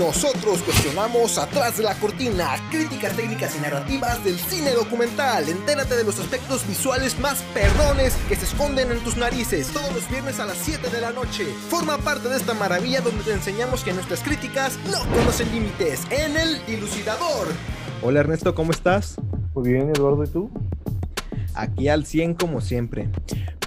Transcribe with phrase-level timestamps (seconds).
[0.00, 5.46] Nosotros cuestionamos atrás de la cortina, críticas técnicas y narrativas del cine documental.
[5.46, 10.08] Entérate de los aspectos visuales más perdones que se esconden en tus narices todos los
[10.08, 11.44] viernes a las 7 de la noche.
[11.68, 16.34] Forma parte de esta maravilla donde te enseñamos que nuestras críticas no conocen límites en
[16.34, 17.48] el Dilucidador.
[18.02, 19.16] Hola Ernesto, ¿cómo estás?
[19.54, 20.50] Muy bien, Eduardo, ¿y tú?
[21.60, 23.08] Aquí al 100 como siempre.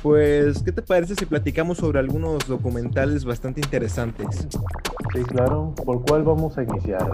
[0.02, 4.48] Pues, ¿qué te parece si platicamos sobre algunos documentales bastante interesantes?
[5.14, 5.74] Sí, claro.
[5.86, 7.12] ¿Por cuál vamos a iniciar?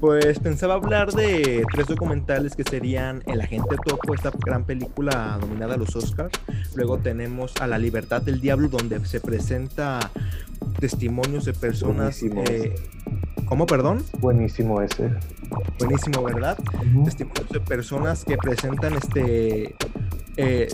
[0.00, 5.74] Pues pensaba hablar de tres documentales que serían El Agente Topo, esta gran película nominada
[5.74, 6.32] a los Oscars.
[6.74, 10.10] Luego tenemos A la Libertad del Diablo, donde se presenta
[10.80, 12.20] testimonios de personas.
[12.22, 12.74] Eh,
[13.52, 14.02] ¿Cómo, perdón?
[14.18, 15.10] Buenísimo ese.
[15.78, 16.56] Buenísimo, ¿verdad?
[17.04, 19.76] Testimonios de personas que presentan este
[20.38, 20.68] eh,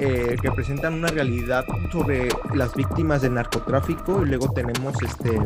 [0.00, 5.38] eh, que presentan una realidad sobre las víctimas del narcotráfico y luego tenemos este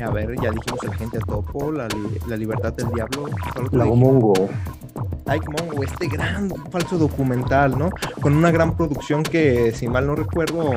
[0.00, 1.88] a ver ya dijimos el gente topo la,
[2.28, 3.24] la libertad del diablo
[3.72, 4.34] la Mongo
[5.26, 10.14] Ike Mongo este gran falso documental no con una gran producción que si mal no
[10.14, 10.70] recuerdo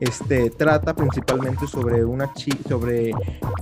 [0.00, 3.10] este trata principalmente sobre una chica sobre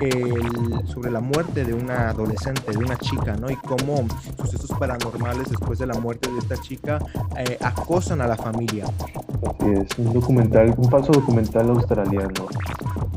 [0.00, 4.06] el, sobre la muerte de una adolescente de una chica no y cómo
[4.38, 6.98] sucesos paranormales después de la muerte de esta chica
[7.36, 8.86] eh, acosan a la familia.
[9.60, 12.46] Es un documental un falso documental australiano.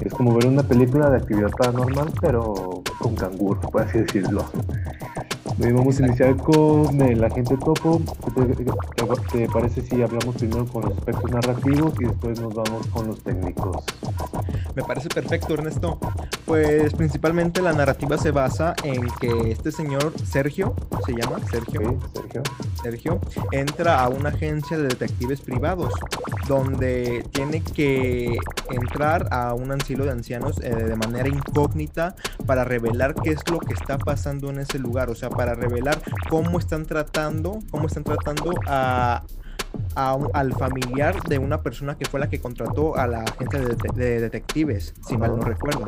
[0.02, 4.45] Es como ver una película de actividad paranormal pero con canguro por así decirlo
[5.60, 8.02] vamos a iniciar con el agente topo.
[9.32, 13.22] ¿Te, parece si hablamos primero con los aspectos narrativos y después nos vamos con los
[13.22, 13.84] técnicos?
[14.76, 16.00] Me parece perfecto, Ernesto.
[16.46, 20.74] Pues principalmente la narrativa se basa en que este señor, Sergio,
[21.06, 22.00] se llama Sergio.
[22.14, 22.44] Sergio.
[22.82, 23.20] Sergio,
[23.52, 25.94] entra a una agencia de detectives privados
[26.48, 28.38] donde tiene que
[28.72, 33.60] entrar a un asilo de ancianos eh, de manera incógnita para revelar qué es lo
[33.60, 38.04] que está pasando en ese lugar, o sea, para revelar cómo están tratando, cómo están
[38.04, 39.23] tratando a,
[39.95, 44.93] al familiar de una persona que fue la que contrató a la agencia de, detectives,
[45.08, 45.88] si mal no recuerdo.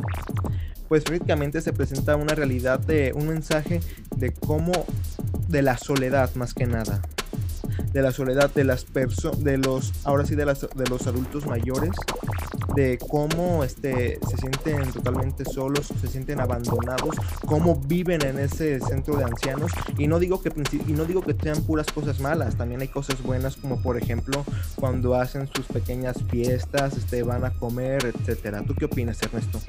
[0.87, 3.79] Pues prácticamente se presenta una realidad de un mensaje
[4.17, 4.71] de cómo,
[5.47, 7.01] de la soledad más que nada
[7.93, 11.45] de la soledad de las personas, de los, ahora sí de, las, de los adultos
[11.45, 11.91] mayores,
[12.75, 17.15] de cómo este, se sienten totalmente solos, se sienten abandonados,
[17.45, 19.71] cómo viven en ese centro de ancianos.
[19.97, 20.51] Y no digo que,
[20.87, 24.43] y no digo que sean puras cosas malas, también hay cosas buenas como por ejemplo
[24.75, 28.63] cuando hacen sus pequeñas fiestas, este, van a comer, etcétera.
[28.63, 29.59] ¿Tú qué opinas, Ernesto?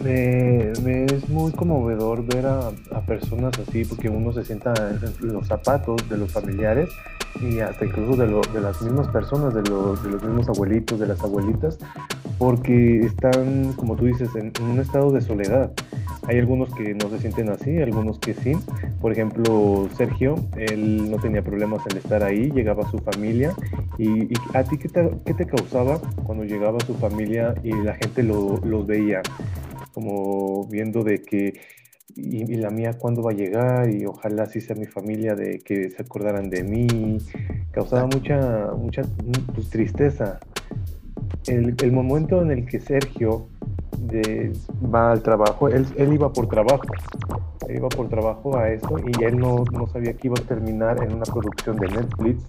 [0.00, 0.72] Me,
[1.04, 2.70] es muy conmovedor ver a,
[3.06, 6.88] personas así porque uno se sienta en los zapatos de los familiares
[7.40, 11.06] y hasta incluso de, de las mismas personas, de los, de los, mismos abuelitos, de
[11.06, 11.78] las abuelitas,
[12.38, 15.70] porque están, como tú dices, en, un estado de soledad.
[16.28, 18.52] Hay algunos que no se sienten así, algunos que sí.
[19.00, 23.54] Por ejemplo, Sergio, él no tenía problemas al estar ahí, llegaba a su familia.
[23.98, 27.94] ¿Y, a ti qué te, qué te, causaba cuando llegaba a su familia y la
[27.94, 29.20] gente lo, los veía?
[29.92, 31.60] Como viendo de que,
[32.14, 35.90] y, la mía cuándo va a llegar, y ojalá sí sea mi familia, de que
[35.90, 37.18] se acordaran de mí,
[37.70, 39.02] causaba mucha, mucha
[39.54, 40.38] pues, tristeza.
[41.46, 43.48] El, el, momento en el que Sergio
[43.98, 44.52] de,
[44.94, 46.82] va al trabajo, él, él, iba por trabajo,
[47.68, 51.02] él iba por trabajo a eso y él no, no sabía que iba a terminar
[51.02, 52.44] en una producción de Netflix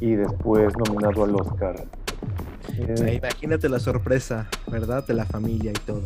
[0.00, 1.84] y después nominado al Oscar.
[2.78, 5.06] Imagínate la sorpresa, ¿verdad?
[5.06, 6.02] De la familia y todo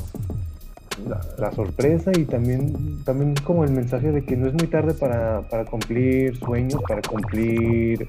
[1.06, 5.42] la, sorpresa y también, también como el mensaje de que no es muy tarde para,
[5.64, 8.08] cumplir sueños, para cumplir,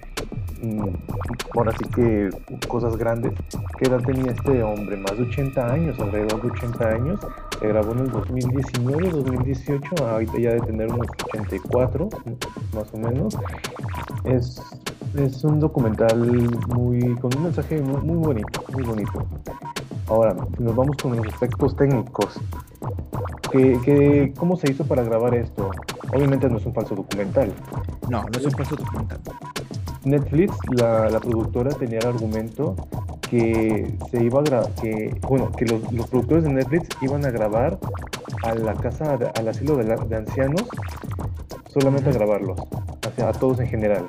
[0.62, 0.88] mm,
[1.56, 2.30] ahora sí que
[2.68, 3.34] cosas grandes.
[3.78, 4.98] ¿Qué edad tenía este hombre?
[4.98, 7.20] Más de 80 años, alrededor de 80 años.
[7.60, 12.10] Se grabó en el 2019, 2018, ahorita ya de tener unos 84,
[12.74, 13.38] más o menos.
[14.24, 14.62] Es,
[15.16, 16.18] es un documental
[16.68, 19.26] muy, con un mensaje muy, muy bonito, muy bonito.
[20.10, 22.40] Ahora, nos vamos con los aspectos técnicos.
[23.52, 25.72] ¿Qué, cómo se hizo para grabar esto?
[26.14, 27.52] Obviamente no es un falso documental.
[28.10, 29.20] No, no es un falso documental.
[30.06, 32.76] Netflix, la, la productora, tenía el argumento
[33.30, 37.30] que se iba a grabar, que, bueno, que los, los, productores de Netflix iban a
[37.30, 37.78] grabar
[38.44, 40.64] a la casa, al asilo de, de ancianos,
[41.68, 42.60] solamente a grabarlos,
[43.22, 44.08] a todos en general.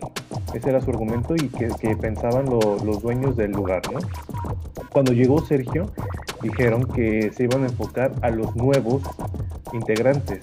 [0.54, 4.00] Ese era su argumento y que, que pensaban los dueños del lugar, ¿no?
[4.90, 5.92] Cuando llegó Sergio,
[6.42, 9.02] dijeron que se iban a enfocar a los nuevos
[9.72, 10.40] integrantes.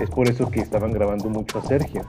[0.00, 2.02] Es por eso que estaban grabando mucho a Sergio.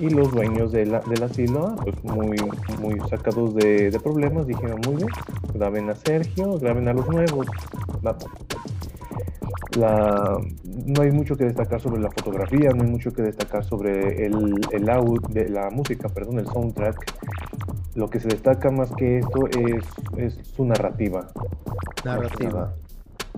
[0.00, 2.36] Y los dueños de la, del asilo, pues muy,
[2.80, 5.08] muy sacados de, de, problemas, dijeron, muy bien,
[5.52, 7.46] graben a Sergio, graben a los nuevos.
[9.76, 10.38] la,
[10.86, 14.58] no hay mucho que destacar sobre la fotografía, no hay mucho que destacar sobre el,
[14.72, 16.96] el audio, de la música, perdón, el soundtrack.
[17.94, 19.84] Lo que se destaca más que esto es,
[20.16, 21.28] es su narrativa.
[22.04, 22.72] Narrativa.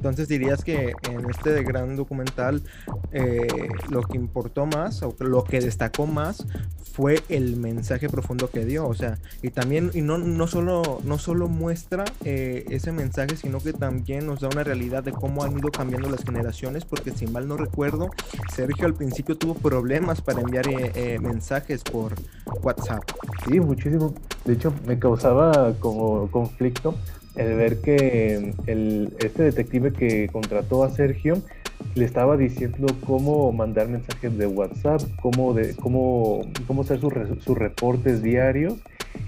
[0.03, 2.61] Entonces dirías que en este gran documental
[3.13, 3.47] eh,
[3.89, 6.45] lo que importó más o lo que destacó más
[6.93, 11.19] fue el mensaje profundo que dio, o sea, y también y no, no solo no
[11.19, 15.57] solo muestra eh, ese mensaje, sino que también nos da una realidad de cómo han
[15.57, 18.11] ido cambiando las generaciones, porque si mal no recuerdo,
[18.53, 22.15] Sergio al principio tuvo problemas para enviar eh, mensajes por
[22.61, 23.05] WhatsApp.
[23.47, 24.15] Sí, muchísimo.
[24.45, 26.97] De hecho, me causaba como conflicto
[27.37, 31.43] el ver que el, este detective que contrató a Sergio
[31.95, 37.13] le estaba diciendo cómo mandar mensajes de WhatsApp, cómo, de, cómo, cómo hacer sus,
[37.45, 38.75] sus reportes diarios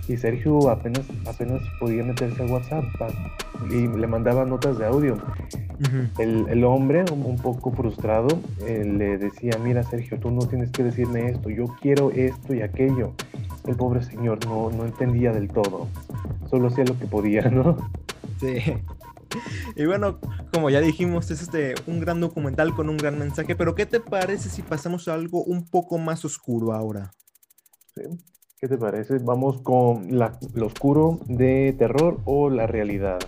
[0.08, 2.84] y Sergio apenas, apenas podía meterse a WhatsApp
[3.70, 5.16] y le mandaba notas de audio.
[6.18, 8.28] el, el, hombre, un, poco frustrado,
[8.66, 12.62] eh, le decía, mira Sergio, tú no tienes que decirme esto, yo quiero esto y
[12.62, 13.12] aquello.
[13.66, 15.88] El pobre señor no, no entendía del todo,
[16.50, 17.76] solo hacía lo que podía, ¿no?
[18.40, 18.58] Sí.
[19.76, 20.20] Y bueno,
[20.52, 23.98] como ya dijimos, es este un gran documental con un gran mensaje, pero ¿qué te
[23.98, 27.12] parece si pasamos a algo un poco más oscuro ahora?
[27.94, 28.02] Sí.
[28.60, 29.18] ¿Qué te parece?
[29.18, 33.18] Vamos con la, lo oscuro de terror o la realidad.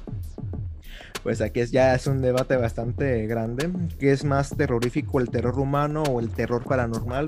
[1.23, 3.69] Pues aquí es, ya es un debate bastante grande.
[3.99, 7.27] ¿Qué es más terrorífico, el terror humano o el terror paranormal?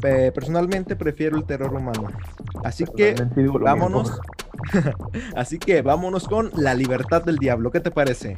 [0.00, 2.08] personalmente prefiero el terror humano.
[2.62, 3.14] Así que
[3.58, 4.20] vámonos.
[5.34, 7.70] Así que vámonos con La libertad del diablo.
[7.70, 8.36] ¿Qué te parece?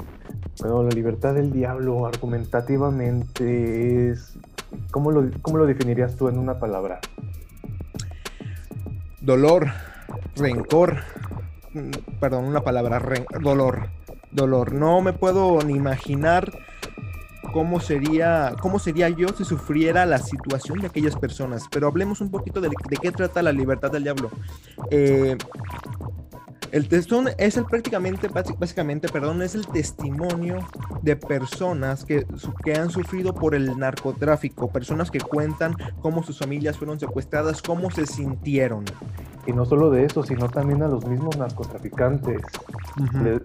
[0.60, 4.38] Bueno, La libertad del diablo argumentativamente es...
[4.92, 7.00] ¿Cómo lo, cómo lo definirías tú en una palabra?
[9.20, 9.68] Dolor,
[10.36, 10.98] rencor,
[12.20, 13.00] perdón, una palabra,
[13.40, 13.90] dolor,
[14.30, 14.72] dolor.
[14.72, 16.50] No me puedo ni imaginar
[17.52, 21.64] cómo sería, cómo sería yo si sufriera la situación de aquellas personas.
[21.70, 24.30] Pero hablemos un poquito de, de qué trata la libertad del diablo.
[24.90, 25.36] Eh,
[26.72, 30.58] el testón es el prácticamente, básicamente, perdón, es el testimonio
[31.02, 32.26] de personas que,
[32.64, 37.90] que han sufrido por el narcotráfico, personas que cuentan cómo sus familias fueron secuestradas, cómo
[37.90, 38.84] se sintieron.
[39.46, 42.42] Y no solo de eso, sino también a los mismos narcotraficantes.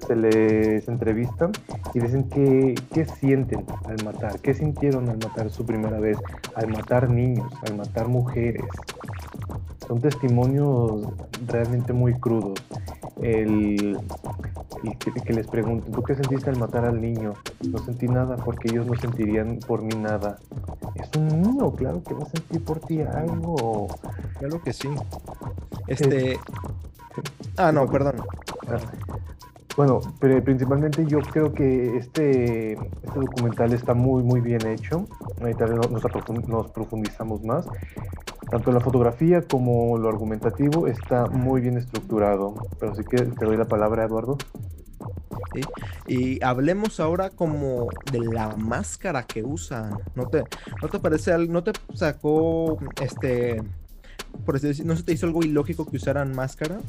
[0.07, 1.51] se les entrevistan
[1.93, 6.17] y dicen que, qué sienten al matar, qué sintieron al matar su primera vez,
[6.55, 8.65] al matar niños, al matar mujeres.
[9.87, 11.07] Son testimonios
[11.47, 12.59] realmente muy crudos
[13.21, 13.97] el,
[14.93, 17.33] que, les pregunten, ¿tú qué sentiste al matar al niño?
[17.69, 20.37] No sentí nada porque ellos no sentirían por mí nada.
[20.95, 23.87] Es un niño, claro que va a sentir por ti algo.
[24.39, 24.89] Claro que sí.
[25.87, 26.39] Este...
[27.57, 28.15] Ah, no, perdón.
[28.67, 28.77] Ah,
[29.77, 35.05] bueno, pero principalmente yo creo que este, este documental está muy, muy bien hecho.
[35.41, 37.67] Ahorita nos, nos profundizamos más.
[38.49, 42.55] Tanto la fotografía como lo argumentativo está muy bien estructurado.
[42.79, 44.37] Pero sí que te doy la palabra, Eduardo.
[46.07, 49.97] Y hablemos ahora como de la máscara que usan.
[50.15, 50.43] ¿No te,
[50.81, 53.61] no te parece no te sacó este
[54.45, 56.79] por decir, no se te hizo algo ilógico que usaran máscara?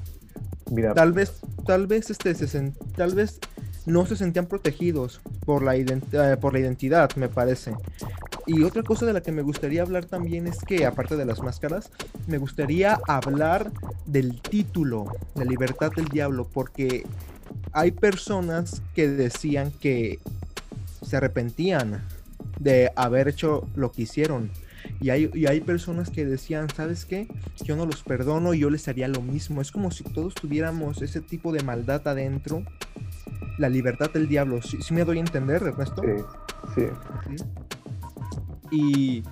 [0.71, 3.39] Mira, tal vez tal vez este se tal vez
[3.87, 7.75] no se sentían protegidos por la, eh, por la identidad, me parece.
[8.47, 11.41] Y otra cosa de la que me gustaría hablar también es que, aparte de las
[11.41, 11.91] máscaras,
[12.27, 13.73] me gustaría hablar
[14.07, 17.05] del título, La libertad del diablo, porque
[17.73, 20.19] hay personas que decían que
[21.03, 22.03] se arrepentían
[22.59, 24.51] de haber hecho lo que hicieron.
[25.01, 27.29] Y hay, y hay personas que decían, ¿sabes qué?
[27.65, 29.61] Yo no los perdono y yo les haría lo mismo.
[29.61, 32.63] Es como si todos tuviéramos ese tipo de maldad adentro.
[33.59, 34.61] La libertad del diablo.
[34.63, 36.03] ¿Sí, me doy a entender, Ernesto?
[36.75, 36.83] sí.
[37.27, 37.45] ¿Sí?
[38.71, 39.23] Y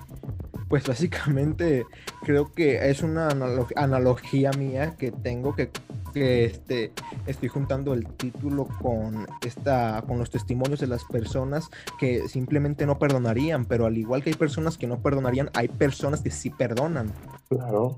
[0.67, 1.85] pues básicamente
[2.23, 3.29] creo que es una
[3.75, 5.69] analogía mía que tengo que,
[6.13, 6.91] que este,
[7.27, 12.99] estoy juntando el título con, esta, con los testimonios de las personas que simplemente no
[12.99, 17.11] perdonarían, pero al igual que hay personas que no perdonarían, hay personas que sí perdonan.
[17.49, 17.97] Claro.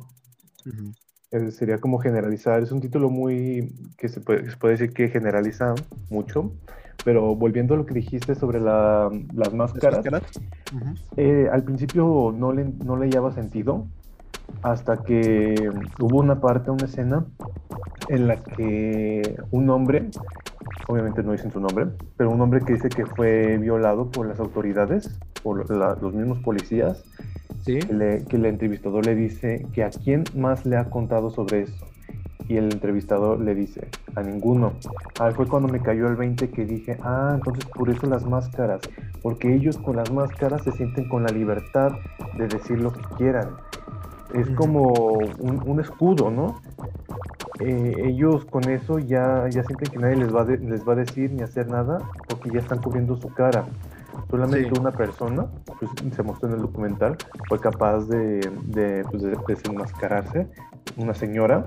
[1.52, 5.76] Sería como generalizar, es un título muy que se puede, se puede decir que generaliza
[6.10, 6.54] mucho,
[7.04, 10.06] pero volviendo a lo que dijiste sobre las máscaras,
[11.18, 13.88] eh, al principio no le, no le hallaba sentido
[14.62, 15.56] hasta que
[16.00, 17.26] hubo una parte, una escena
[18.10, 20.10] en la que un hombre,
[20.88, 24.40] obviamente no dicen su nombre, pero un hombre que dice que fue violado por las
[24.40, 27.04] autoridades, por los mismos policías,
[27.66, 31.64] que, le, que el entrevistador le dice que a quién más le ha contado sobre
[31.64, 31.86] eso
[32.48, 34.74] y el entrevistador le dice, a ninguno.
[35.20, 38.82] Ah, fue cuando me cayó el 20 que dije, ah, entonces por eso las máscaras,
[39.22, 41.92] porque ellos con las máscaras se sienten con la libertad
[42.38, 43.50] de decir lo que quieran.
[44.34, 44.92] Es como
[45.40, 46.62] un, escudo, ¿no?
[47.60, 51.32] Eh, ellos con eso ya, ya sienten que nadie les va, les va a decir
[51.32, 53.66] ni hacer nada porque ya están cubriendo su cara.
[54.30, 55.48] Solamente una persona,
[55.80, 57.16] pues, se mostró en el documental,
[57.48, 60.48] fue capaz de, de, pues, desenmascararse,
[60.98, 61.66] una señora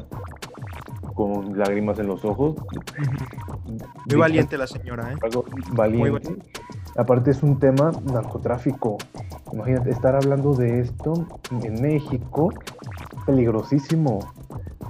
[1.21, 2.57] con lágrimas en los ojos.
[4.07, 5.17] Muy valiente la señora, ¿eh?
[5.73, 6.35] valiente.
[6.97, 8.97] Aparte es un tema narcotráfico.
[9.53, 11.27] Imagínate, estar hablando de esto
[11.63, 12.55] en México,
[13.27, 14.33] peligrosísimo.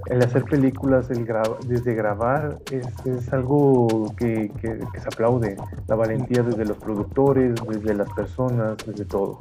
[0.06, 1.26] El hacer películas, el
[1.66, 5.56] desde grabar, es, algo que, que, se aplaude.
[5.88, 9.38] La valentía desde los productores, desde las personas, desde todo.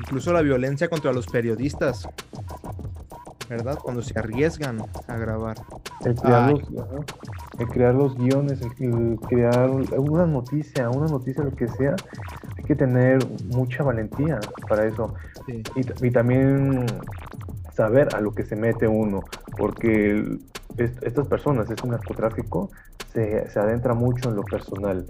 [0.00, 2.08] Incluso la violencia contra los periodistas.
[3.48, 3.78] ¿Verdad?
[3.82, 5.56] Cuando se arriesgan a grabar.
[6.04, 6.62] El crear, los,
[7.58, 11.94] el crear los guiones, el, crear una noticia, una noticia, lo que sea,
[12.56, 15.14] hay que tener mucha valentía para eso.
[15.46, 16.86] Y, también
[17.74, 19.22] saber a lo que se mete uno,
[19.56, 20.38] porque
[20.76, 22.70] estas personas, este narcotráfico,
[23.12, 25.06] se, se adentra mucho en lo personal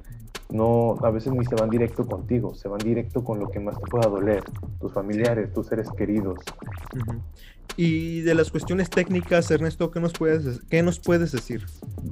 [0.53, 3.79] no, a veces ni se van directo contigo, se van directo con lo que más
[3.79, 4.45] te pueda doler,
[4.81, 6.39] tus familiares, tus seres queridos.
[7.77, 11.65] Y de las cuestiones técnicas, Ernesto, ¿qué nos puedes, qué nos puedes decir?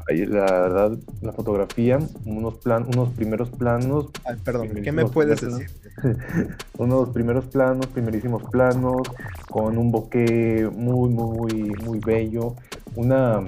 [0.09, 4.07] La verdad, la fotografía, unos, plan, unos primeros planos.
[4.43, 5.71] perdón, ¿qué me puedes decir?
[6.79, 9.03] unos primeros planos, primerísimos planos,
[9.51, 12.55] con un bokeh muy, muy, muy bello.
[12.97, 13.41] Una,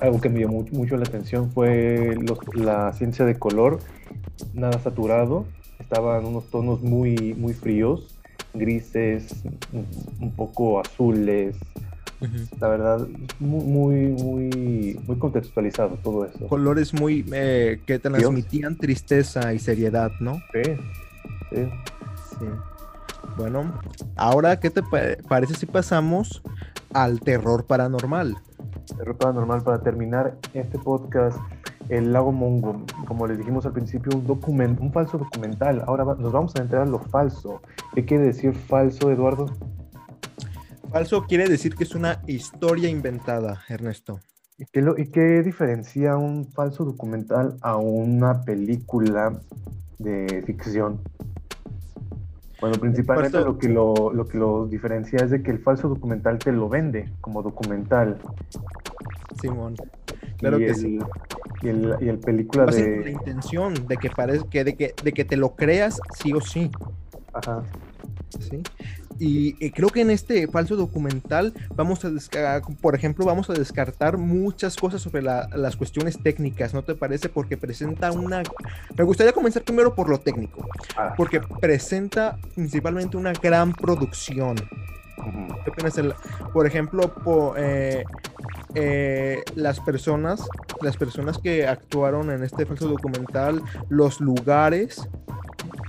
[0.00, 2.14] algo que me llamó mucho la atención fue
[2.54, 3.78] la ciencia de color,
[4.52, 5.46] nada saturado,
[5.80, 8.17] estaban unos tonos muy, muy fríos
[8.58, 9.42] grises,
[10.20, 11.56] un poco azules.
[12.60, 13.06] La verdad,
[13.38, 16.48] muy, muy, muy contextualizado todo eso.
[16.48, 20.42] Colores muy eh, que transmitían tristeza y seriedad, ¿no?
[20.52, 20.62] Sí,
[21.50, 22.46] sí.
[23.36, 23.72] Bueno,
[24.16, 24.82] ahora, ¿qué te
[25.28, 26.42] parece si pasamos
[26.92, 28.36] al terror paranormal?
[28.96, 31.38] Terror paranormal para terminar este podcast
[31.88, 35.82] el lago Mongo, como les dijimos al principio, un, document, un falso documental.
[35.86, 37.62] Ahora nos vamos a entrar a lo falso.
[37.94, 39.46] ¿Qué quiere decir falso, Eduardo?
[40.90, 44.20] Falso quiere decir que es una historia inventada, Ernesto.
[44.56, 49.38] ¿Y qué, lo, ¿Y qué diferencia un falso documental a una película
[49.98, 51.00] de ficción?
[52.60, 56.38] Bueno, principalmente lo que lo, lo que lo diferencia es de que el falso documental
[56.38, 58.18] te lo vende como documental.
[59.40, 59.76] Simón.
[60.38, 60.98] Claro que sí.
[61.62, 63.00] Y el, y el película de.
[63.04, 66.70] La intención de que parezca, de que, de que te lo creas sí o sí.
[67.32, 67.62] Ajá.
[68.38, 68.62] Sí.
[69.20, 72.10] Y creo que en este falso documental vamos a,
[72.80, 77.28] por ejemplo, vamos a descartar muchas cosas sobre las cuestiones técnicas, ¿no te parece?
[77.28, 78.42] Porque presenta una...
[78.96, 81.14] Me gustaría comenzar primero por lo técnico, ah.
[81.16, 84.56] porque presenta principalmente una gran producción.
[86.52, 87.12] Por ejemplo,
[87.56, 88.04] eh,
[88.74, 90.46] eh, las personas,
[90.82, 95.08] las personas que actuaron en este falso documental, los lugares,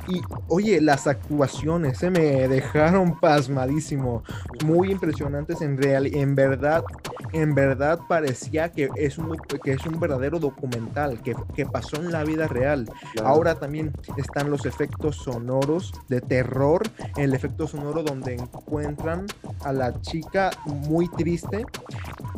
[0.10, 4.24] y oye, las actuaciones se me dejaron pasmadísimo,
[4.66, 6.84] muy impresionantes en real, en verdad,
[7.32, 12.12] en verdad parecía que es un, que es un verdadero documental, que, que pasó en
[12.12, 12.89] la vida real.
[13.24, 16.82] Ahora también están los efectos sonoros de terror,
[17.16, 19.28] el efecto sonoro donde encuentran
[19.63, 21.66] a la chica muy triste.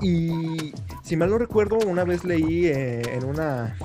[0.02, 0.74] Y
[1.04, 3.78] si mal no recuerdo, una vez leí eh, en una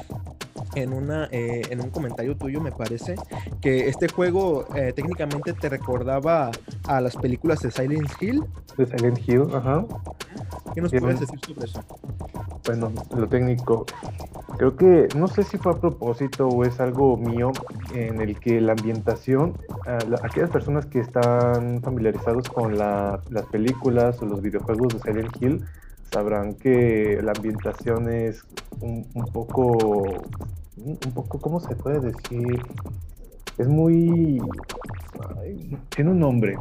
[0.76, 3.16] en, una, eh, en un comentario tuyo, me parece,
[3.61, 6.50] que este juego eh, técnicamente te recordaba
[6.87, 8.45] a las películas de Silent Hill.
[8.76, 9.85] De Silent Hill, ajá.
[10.75, 11.83] ¿Qué nos puedes decir sobre eso?
[12.66, 13.87] Bueno, lo técnico.
[14.59, 17.52] Creo que no sé si fue a propósito o es algo mío
[17.95, 19.54] en el que la ambientación,
[20.23, 25.64] aquellas personas que están familiarizados con las películas o los videojuegos de Silent Hill,
[26.11, 28.45] sabrán que la ambientación es
[28.80, 30.04] un, un poco
[30.76, 32.61] un poco, ¿cómo se puede decir?
[33.59, 34.40] Es muy...
[35.95, 36.56] tiene un nombre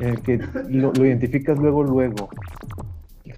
[0.00, 0.38] en el que
[0.68, 2.28] lo, identificas luego, luego.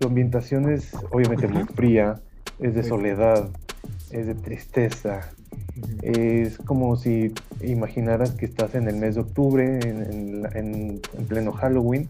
[0.00, 2.21] Su ambientación es obviamente muy fría,
[2.59, 3.49] es de soledad,
[4.11, 5.31] es de tristeza.
[6.03, 12.09] Es como si imaginaras que estás en el mes de octubre, en, pleno Halloween,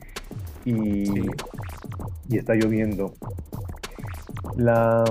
[0.65, 1.21] y,
[2.29, 3.15] y está lloviendo
[4.57, 5.05] la,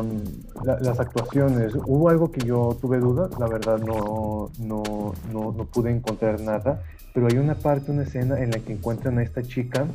[0.66, 6.42] las actuaciones, hubo algo que yo tuve dudas, la verdad no, no, no, pude encontrar
[6.42, 6.82] nada,
[7.14, 9.86] pero hay una parte, una escena en la que encuentran a esta chica,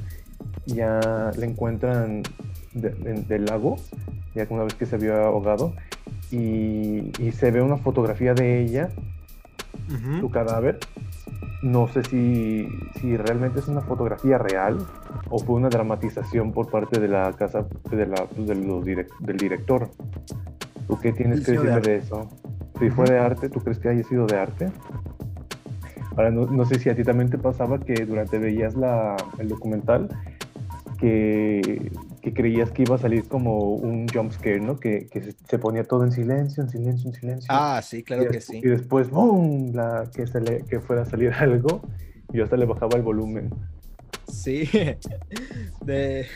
[0.66, 1.00] ya
[1.36, 2.22] la encuentran
[2.72, 3.76] del lago,
[4.34, 5.74] ya una vez que se había ahogado,
[6.30, 8.90] y, y, se ve una fotografía de ella
[10.20, 10.78] tu cadáver.
[11.62, 12.68] No sé si,
[13.00, 14.78] si realmente es una fotografía real
[15.28, 19.90] o fue una dramatización por parte de la casa de la, de los del director.
[20.90, 22.28] ¿Tú qué tienes que decirme de, eso?
[22.80, 24.70] Si fue de arte, ¿tú crees que haya sido de arte?
[26.16, 29.48] Ahora, no, no, sé si a ti también te pasaba que durante veías la, el
[29.48, 30.08] documental
[30.98, 34.80] que, que, creías que iba a salir como un jump scare, ¿no?
[34.80, 37.46] Que, que se, ponía todo en silencio, en silencio, en silencio.
[37.48, 38.58] Ah, sí, claro que sí.
[38.58, 39.72] Y después, ¡boom!
[39.72, 41.82] La, que, se le, que fuera a salir algo
[42.32, 43.50] y yo hasta le bajaba el volumen.
[44.32, 44.68] Sí,
[45.84, 46.26] de,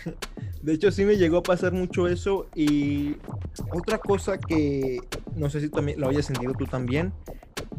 [0.63, 3.17] de hecho sí me llegó a pasar mucho eso y
[3.73, 5.01] otra cosa que
[5.37, 7.13] no sé si también lo hayas sentido tú también,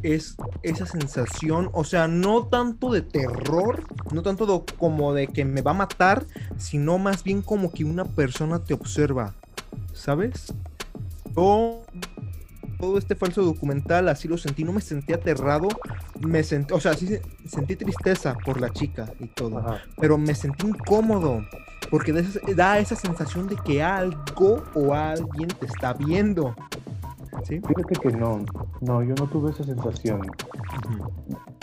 [0.04, 5.62] es esa sensación, o sea, no tanto de terror, no tanto como de que me
[5.62, 6.26] va a matar,
[6.58, 9.36] sino más bien como que una persona te observa,
[9.94, 10.54] ¿sabes?
[11.36, 11.84] Yo
[12.80, 15.68] todo este falso documental así lo sentí, no me sentí aterrado,
[16.20, 19.64] me sentí, o sea, sí sentí tristeza por la chica y todo,
[20.00, 21.44] pero me sentí incómodo
[21.90, 22.14] porque
[22.56, 26.56] da esa sensación de que algo o alguien te está viendo.
[27.44, 28.44] Fíjate que no,
[28.82, 30.22] no, yo no tuve esa sensación.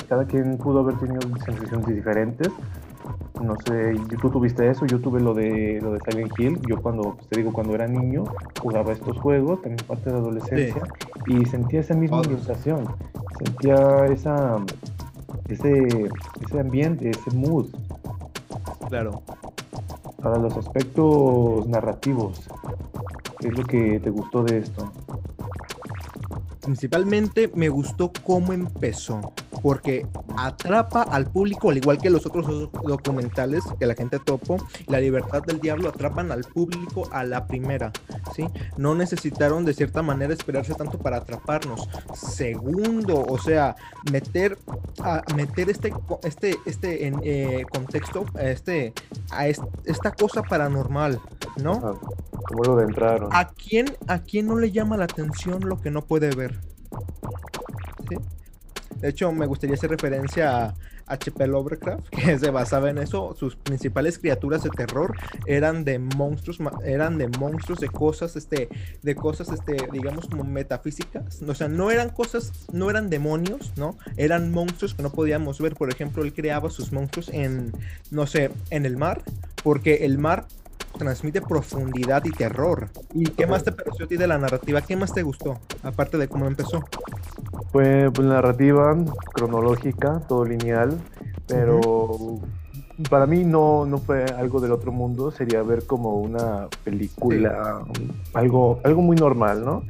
[0.09, 2.49] Cada quien pudo haber tenido sensaciones diferentes.
[3.43, 6.61] No sé, tú tuviste eso, yo tuve lo de lo de Silent Hill.
[6.69, 8.25] Yo cuando, pues, te digo, cuando era niño,
[8.61, 10.83] jugaba estos juegos, también parte de adolescencia,
[11.27, 12.87] y sentía esa misma sensación.
[13.39, 14.59] Sentía esa
[15.49, 16.09] ese,
[16.45, 17.67] ese ambiente, ese mood.
[18.89, 19.23] Claro.
[20.23, 22.49] Para los aspectos narrativos,
[23.41, 24.93] ¿qué es lo que te gustó de esto?
[26.63, 29.33] principalmente me gustó cómo empezó,
[29.63, 35.01] porque atrapa al público, al igual que los otros documentales que la gente topo, La
[35.01, 37.93] libertad del diablo atrapan al público a la primera,
[38.35, 38.47] ¿sí?
[38.77, 41.89] No necesitaron de cierta manera esperarse tanto para atraparnos.
[42.15, 43.77] Segundo, o sea,
[44.11, 44.59] meter,
[45.01, 45.93] a, meter este,
[46.25, 48.93] este, este en, eh, contexto, este,
[49.31, 51.21] a esta cosa paranormal,
[51.57, 52.01] ¿no?
[52.43, 53.29] como lo de entraron.
[53.33, 56.61] ¿A quién, ¿A quién no le llama la atención lo que no puede ver?
[59.03, 60.75] De hecho, me gustaría hacer referencia a
[61.07, 61.47] H.P.
[61.49, 63.35] Lovecraft, que se basaba en eso.
[63.39, 68.69] Sus principales criaturas de terror eran de monstruos, eran de monstruos, de cosas, este,
[69.03, 71.43] de cosas, este, digamos como metafísicas.
[71.43, 73.99] O sea, no eran cosas, no eran demonios, ¿no?
[74.17, 75.75] Eran monstruos que no podíamos ver.
[75.75, 77.73] Por ejemplo, él creaba sus monstruos en,
[78.13, 79.23] no sé, en el mar,
[79.65, 80.47] porque el mar
[80.97, 82.89] transmite profundidad y terror.
[83.15, 84.81] ¿Y qué más te pareció a ti de la narrativa?
[84.83, 85.59] ¿Qué más te gustó?
[85.83, 86.85] Aparte de cómo empezó.
[87.71, 88.97] Pues, pues narrativa
[89.35, 90.99] cronológica, todo lineal,
[91.47, 92.41] pero
[93.11, 97.83] para mí no, no fue algo del otro mundo, sería ver como una película,
[98.35, 99.83] algo, algo muy normal, ¿no?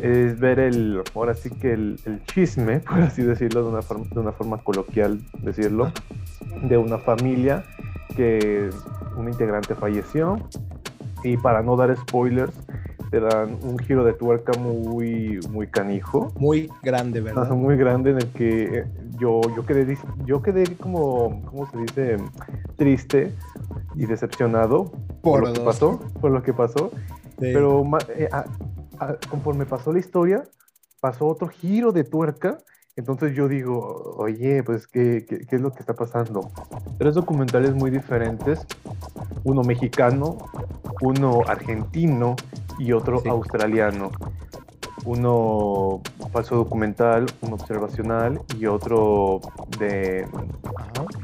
[0.00, 4.20] Es ver el, ahora sí que el, chisme, por así decirlo, de una forma, de
[4.20, 5.90] una forma coloquial decirlo,
[6.62, 7.64] de una familia
[8.14, 8.70] que
[9.16, 10.38] un integrante falleció
[11.24, 12.52] y para no dar spoilers
[13.16, 16.32] te dan un giro de tuerca muy muy canijo.
[16.38, 18.84] Muy grande verdad muy grande en el que eh,
[19.18, 22.16] yo yo quedé yo quedé como cómo se dice
[22.76, 23.32] triste
[23.94, 26.90] y decepcionado por, lo que pasó por lo que pasó.
[27.38, 28.28] Pero eh,
[29.30, 30.42] conforme pasó la historia
[31.00, 32.58] pasó otro giro de tuerca.
[32.96, 36.50] Entonces yo digo, oye, pues, ¿qué, qué, es lo que está pasando?
[36.96, 38.66] Tres documentales muy diferentes,
[39.44, 40.38] uno mexicano,
[41.02, 42.36] uno argentino
[42.78, 44.10] y otro australiano.
[45.04, 46.00] Uno
[46.32, 49.40] falso documental, uno observacional y otro
[49.78, 50.26] de,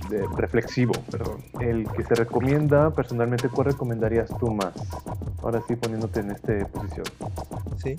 [0.09, 1.39] de, reflexivo, perdón.
[1.61, 4.73] El que se recomienda, personalmente, ¿cuál recomendarías tú más?
[5.43, 7.07] Ahora sí, poniéndote en esta posición.
[7.83, 7.97] Sí,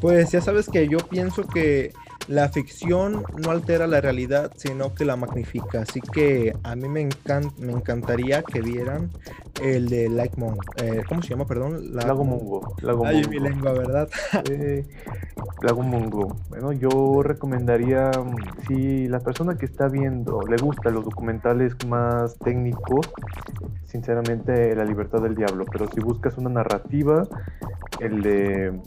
[0.00, 1.92] pues ya sabes que yo pienso que
[2.28, 5.82] la ficción no altera la realidad, sino que la magnifica.
[5.82, 7.08] Así que a mí me,
[7.58, 9.10] me encantaría que vieran
[9.62, 10.36] el de Like
[10.76, 11.46] eh, ¿Cómo se llama?
[11.46, 11.94] Perdón.
[11.94, 12.74] Lago Mungo.
[12.82, 14.08] Lago Ay, mi lengua, ¿verdad?
[15.62, 16.36] Lago Mungo.
[16.48, 18.10] Bueno, yo recomendaría,
[18.66, 23.10] si la persona que está viendo le gustan los documentales más técnicos,
[23.86, 25.64] sinceramente La Libertad del Diablo.
[25.70, 27.26] Pero si buscas una narrativa,
[27.98, 28.80] el de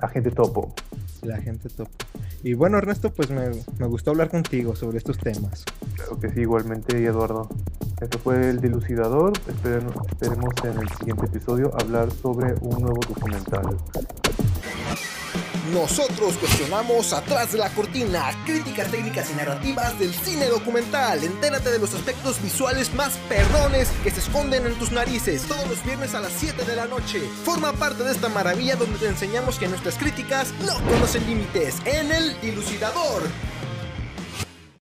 [0.00, 0.74] Agente Topo.
[1.22, 1.90] La Agente Topo.
[2.42, 5.64] Y bueno, Ernesto, pues me, gustó hablar contigo sobre estos temas.
[5.94, 7.48] Claro que sí, igualmente, Eduardo.
[8.00, 9.32] Esto fue el dilucidador.
[9.46, 13.76] Esperemos en el siguiente episodio hablar sobre un nuevo documental.
[15.72, 21.22] Nosotros cuestionamos atrás de la cortina, críticas técnicas y narrativas del cine documental.
[21.22, 25.84] Entérate de los aspectos visuales más perrones que se esconden en tus narices todos los
[25.84, 27.20] viernes a las 7 de la noche.
[27.44, 32.10] Forma parte de esta maravilla donde te enseñamos que nuestras críticas no conocen límites en
[32.10, 33.22] el dilucidador.